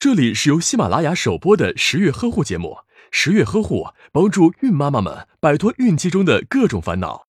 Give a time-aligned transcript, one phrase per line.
[0.00, 2.74] 这里是由喜马拉雅首播的十月呵护节目。
[3.10, 7.26] 十月呵护帮助孕妈妈们摆脱孕期中的各种烦恼。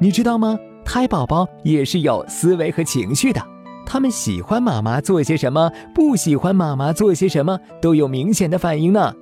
[0.00, 0.58] 你知道吗？
[0.84, 3.40] 胎宝宝也是有思维和情绪的，
[3.86, 9.14] 他们喜欢妈妈做些什么，不喜欢妈妈做些什么，都有明显的反应呢。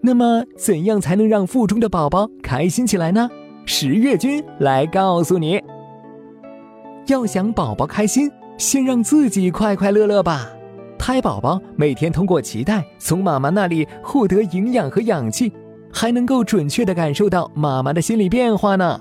[0.00, 3.30] 那么，怎样才能让腹中的宝宝开心起来呢？
[3.64, 5.62] 十月君来告诉你。
[7.06, 10.48] 要想宝宝开心，先让自己快快乐乐吧。
[10.98, 15.52] 胎宝宝每天通过脐带从妈妈那里获得营养和氧气，
[15.92, 18.98] 还能够准确地感受到妈妈的心理变化呢。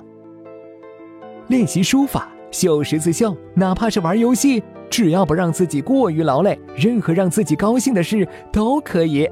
[1.48, 9.30] 练习书法、绣十字绣，哪怕是玩游戏，只要不让自己过于劳累，任何让自己高兴的事都可以。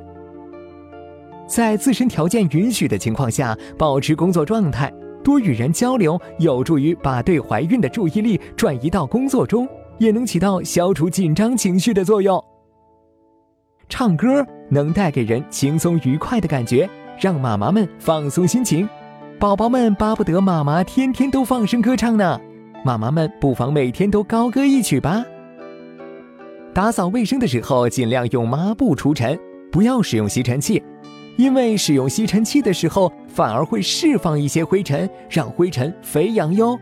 [1.45, 4.89] 在自身条件允许的情况下，保持工作状态。
[5.23, 9.67] 多与人交流，有助于把对怀孕的注意力转移到工作中，
[9.97, 12.43] 也能起到消除紧张情绪的作用。
[13.89, 18.87] 唱歌能带给人轻松愉快的感觉，让妈妈们放松心情。
[19.37, 22.39] 宝宝们巴不得妈妈天天都放声歌唱呢，
[22.85, 25.23] 妈妈们不妨每天都高歌一曲吧。
[26.73, 29.37] 打扫卫生的时候，尽量用抹布除尘，
[29.71, 30.81] 不要使用吸尘器。
[31.37, 36.77] 因为使用吸尘器的时候，反而会释放一些灰尘，让灰尘飞扬哟。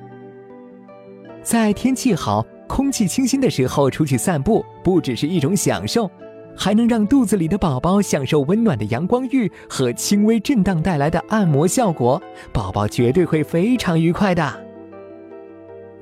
[1.42, 6.10] 在天气好、空气清新的时候出去散步，不只是一种享受，
[6.58, 14.66] 还能让肚子里的宝宝享受温暖的阳光浴和轻微震荡带来的按摩效果，宝宝绝对会非常愉快的。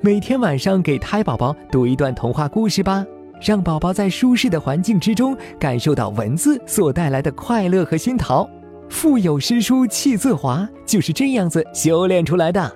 [0.00, 3.06] 每天晚上给胎宝宝读一段童话故事吧。
[3.40, 8.48] 让宝宝在舒适的环境之中感受到文字所带来的快乐和熏陶。
[8.88, 12.72] 腹有诗书气自华，就是这样子修炼出来的。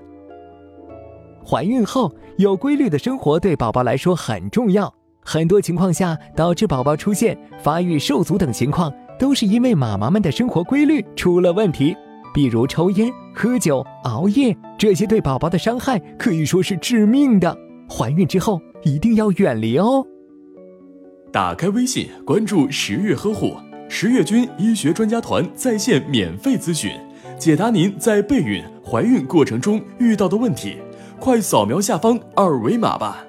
[1.45, 4.93] 怀孕后有规律的生活对宝宝来说很重要。
[5.25, 11.97] 很多情况下，导致宝宝出现发育受阻等情况，都是因为妈妈们的生活规律出了问题。
[12.35, 17.57] 比如抽烟、喝酒、熬夜，这些对宝宝的伤害可以说是致命的。
[17.89, 20.05] 怀孕之后一定要远离哦。
[21.33, 23.57] 打开微信，关注十月呵护
[23.89, 26.91] 十月军医学专家团在线免费咨询，
[27.39, 30.77] 解答您在备孕、怀孕过程中遇到的问题。
[31.19, 33.25] 快扫描下方二维码吧。